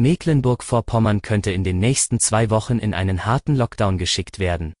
Mecklenburg-Vorpommern 0.00 1.20
könnte 1.20 1.50
in 1.50 1.62
den 1.62 1.78
nächsten 1.78 2.20
zwei 2.20 2.48
Wochen 2.48 2.78
in 2.78 2.94
einen 2.94 3.26
harten 3.26 3.54
Lockdown 3.54 3.98
geschickt 3.98 4.38
werden. 4.38 4.72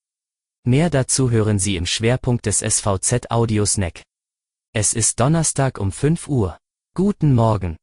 Mehr 0.66 0.88
dazu 0.88 1.30
hören 1.30 1.58
Sie 1.58 1.76
im 1.76 1.84
Schwerpunkt 1.84 2.46
des 2.46 2.60
SVZ 2.60 3.30
Audio 3.30 3.66
Snack. 3.66 4.02
Es 4.72 4.94
ist 4.94 5.20
Donnerstag 5.20 5.78
um 5.78 5.92
5 5.92 6.26
Uhr. 6.26 6.56
Guten 6.94 7.34
Morgen. 7.34 7.76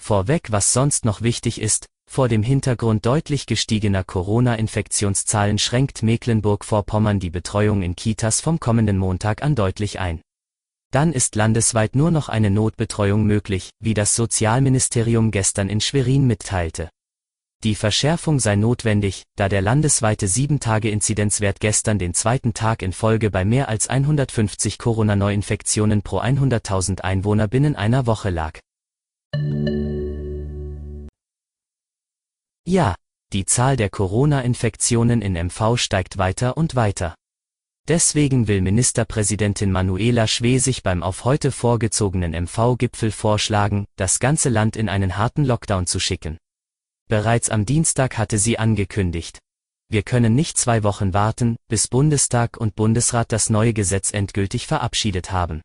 Vorweg, 0.00 0.50
was 0.50 0.72
sonst 0.72 1.04
noch 1.04 1.22
wichtig 1.22 1.60
ist, 1.60 1.86
vor 2.10 2.28
dem 2.28 2.42
Hintergrund 2.42 3.06
deutlich 3.06 3.46
gestiegener 3.46 4.02
Corona-Infektionszahlen 4.02 5.58
schränkt 5.58 6.02
Mecklenburg-Vorpommern 6.02 7.20
die 7.20 7.30
Betreuung 7.30 7.82
in 7.82 7.94
Kitas 7.94 8.40
vom 8.40 8.58
kommenden 8.58 8.98
Montag 8.98 9.44
an 9.44 9.54
deutlich 9.54 10.00
ein. 10.00 10.20
Dann 10.90 11.12
ist 11.12 11.34
landesweit 11.34 11.94
nur 11.94 12.10
noch 12.10 12.30
eine 12.30 12.50
Notbetreuung 12.50 13.24
möglich, 13.24 13.70
wie 13.78 13.92
das 13.92 14.14
Sozialministerium 14.14 15.30
gestern 15.30 15.68
in 15.68 15.80
Schwerin 15.80 16.26
mitteilte. 16.26 16.88
Die 17.64 17.74
Verschärfung 17.74 18.38
sei 18.38 18.54
notwendig, 18.54 19.24
da 19.36 19.48
der 19.48 19.60
landesweite 19.60 20.26
7-Tage-Inzidenzwert 20.26 21.58
gestern 21.58 21.98
den 21.98 22.14
zweiten 22.14 22.54
Tag 22.54 22.82
in 22.82 22.92
Folge 22.92 23.30
bei 23.30 23.44
mehr 23.44 23.68
als 23.68 23.88
150 23.88 24.78
Corona-Neuinfektionen 24.78 26.02
pro 26.02 26.20
100.000 26.20 27.00
Einwohner 27.00 27.48
binnen 27.48 27.74
einer 27.74 28.06
Woche 28.06 28.30
lag. 28.30 28.60
Ja, 32.64 32.94
die 33.32 33.44
Zahl 33.44 33.76
der 33.76 33.90
Corona-Infektionen 33.90 35.20
in 35.20 35.32
MV 35.32 35.76
steigt 35.76 36.16
weiter 36.16 36.56
und 36.56 36.76
weiter. 36.76 37.14
Deswegen 37.88 38.48
will 38.48 38.60
Ministerpräsidentin 38.60 39.72
Manuela 39.72 40.26
Schwesig 40.26 40.82
beim 40.82 41.02
auf 41.02 41.24
heute 41.24 41.50
vorgezogenen 41.50 42.34
MV-Gipfel 42.34 43.10
vorschlagen, 43.10 43.86
das 43.96 44.18
ganze 44.18 44.50
Land 44.50 44.76
in 44.76 44.90
einen 44.90 45.16
harten 45.16 45.42
Lockdown 45.42 45.86
zu 45.86 45.98
schicken. 45.98 46.36
Bereits 47.08 47.48
am 47.48 47.64
Dienstag 47.64 48.18
hatte 48.18 48.36
sie 48.36 48.58
angekündigt. 48.58 49.38
Wir 49.88 50.02
können 50.02 50.34
nicht 50.34 50.58
zwei 50.58 50.82
Wochen 50.82 51.14
warten, 51.14 51.56
bis 51.68 51.88
Bundestag 51.88 52.58
und 52.58 52.74
Bundesrat 52.74 53.32
das 53.32 53.48
neue 53.48 53.72
Gesetz 53.72 54.12
endgültig 54.12 54.66
verabschiedet 54.66 55.32
haben. 55.32 55.62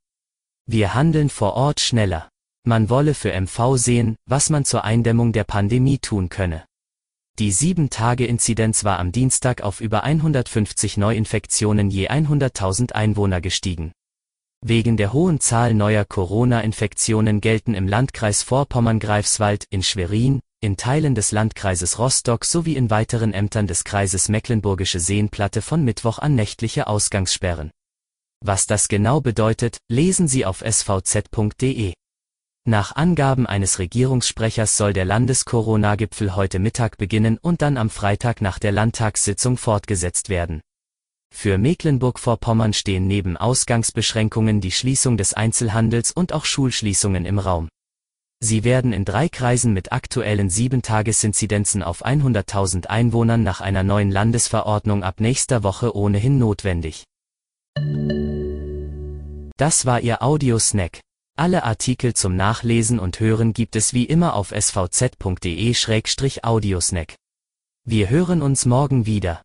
Wir 0.65 0.93
handeln 0.93 1.29
vor 1.29 1.55
Ort 1.55 1.81
schneller. 1.81 2.29
Man 2.65 2.89
wolle 2.89 3.15
für 3.15 3.37
MV 3.37 3.75
sehen, 3.75 4.15
was 4.25 4.49
man 4.49 4.63
zur 4.63 4.85
Eindämmung 4.85 5.33
der 5.33 5.43
Pandemie 5.43 5.99
tun 5.99 6.29
könne. 6.29 6.63
Die 7.39 7.51
7-Tage-Inzidenz 7.51 8.83
war 8.83 8.99
am 8.99 9.11
Dienstag 9.11 9.61
auf 9.61 9.81
über 9.81 10.03
150 10.03 10.97
Neuinfektionen 10.97 11.89
je 11.89 12.07
100.000 12.07 12.91
Einwohner 12.91 13.41
gestiegen. 13.41 13.91
Wegen 14.63 14.97
der 14.97 15.13
hohen 15.13 15.39
Zahl 15.39 15.73
neuer 15.73 16.05
Corona-Infektionen 16.05 17.41
gelten 17.41 17.73
im 17.73 17.87
Landkreis 17.87 18.43
Vorpommern-Greifswald, 18.43 19.65
in 19.71 19.81
Schwerin, 19.81 20.41
in 20.61 20.77
Teilen 20.77 21.15
des 21.15 21.31
Landkreises 21.31 21.97
Rostock 21.97 22.45
sowie 22.45 22.75
in 22.75 22.91
weiteren 22.91 23.33
Ämtern 23.33 23.65
des 23.65 23.83
Kreises 23.83 24.29
Mecklenburgische 24.29 24.99
Seenplatte 24.99 25.63
von 25.63 25.83
Mittwoch 25.83 26.19
an 26.19 26.35
nächtliche 26.35 26.85
Ausgangssperren. 26.85 27.71
Was 28.45 28.67
das 28.67 28.87
genau 28.87 29.21
bedeutet, 29.21 29.79
lesen 29.89 30.27
Sie 30.27 30.45
auf 30.45 30.61
svz.de. 30.61 31.93
Nach 32.65 32.95
Angaben 32.95 33.45
eines 33.45 33.77
Regierungssprechers 33.79 34.77
soll 34.77 34.93
der 34.93 35.03
Landes-Corona-Gipfel 35.03 36.33
heute 36.33 36.59
Mittag 36.59 36.97
beginnen 36.97 37.37
und 37.37 37.61
dann 37.61 37.75
am 37.75 37.89
Freitag 37.89 38.39
nach 38.39 38.57
der 38.57 38.71
Landtagssitzung 38.71 39.57
fortgesetzt 39.57 40.29
werden. 40.29 40.61
Für 41.35 41.57
Mecklenburg-Vorpommern 41.57 42.71
stehen 42.71 43.05
neben 43.05 43.35
Ausgangsbeschränkungen 43.35 44.61
die 44.61 44.71
Schließung 44.71 45.17
des 45.17 45.33
Einzelhandels 45.33 46.13
und 46.13 46.31
auch 46.31 46.45
Schulschließungen 46.45 47.25
im 47.25 47.37
Raum. 47.37 47.67
Sie 48.39 48.63
werden 48.63 48.93
in 48.93 49.03
drei 49.03 49.27
Kreisen 49.27 49.73
mit 49.73 49.91
aktuellen 49.91 50.49
7-Tages-Inzidenzen 50.49 51.83
auf 51.83 52.05
100.000 52.05 52.87
Einwohnern 52.87 53.43
nach 53.43 53.59
einer 53.59 53.83
neuen 53.83 54.09
Landesverordnung 54.09 55.03
ab 55.03 55.19
nächster 55.19 55.63
Woche 55.63 55.97
ohnehin 55.97 56.37
notwendig. 56.37 57.03
Das 59.57 59.85
war 59.85 59.99
Ihr 59.99 60.21
Audiosnack. 60.21 61.01
Alle 61.35 61.63
Artikel 61.63 62.13
zum 62.13 62.35
Nachlesen 62.35 62.99
und 62.99 63.19
Hören 63.19 63.53
gibt 63.53 63.75
es 63.75 63.93
wie 63.93 64.03
immer 64.03 64.35
auf 64.35 64.51
svz.de-audiosnack. 64.51 67.15
Wir 67.85 68.09
hören 68.11 68.43
uns 68.43 68.67
morgen 68.67 69.07
wieder. 69.07 69.41